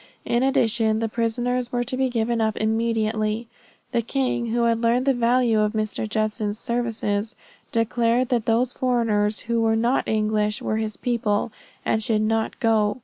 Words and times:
In 0.25 0.41
addition, 0.41 0.97
the 0.97 1.07
prisoners 1.07 1.71
were 1.71 1.83
to 1.83 1.95
be 1.95 2.09
given 2.09 2.41
up 2.41 2.57
immediately. 2.57 3.47
The 3.91 4.01
king, 4.01 4.47
who 4.47 4.63
had 4.63 4.81
learned 4.81 5.05
the 5.05 5.13
value 5.13 5.59
of 5.59 5.73
Mr. 5.73 6.09
Judson's 6.09 6.57
services, 6.57 7.35
declared 7.71 8.29
that 8.29 8.47
those 8.47 8.73
foreigners 8.73 9.41
who 9.41 9.61
were 9.61 9.75
not 9.75 10.07
English, 10.07 10.59
were 10.59 10.77
his 10.77 10.97
people, 10.97 11.51
and 11.85 12.01
should 12.01 12.23
not 12.23 12.59
go. 12.59 12.97